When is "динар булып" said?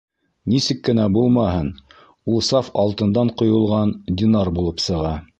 4.23-4.83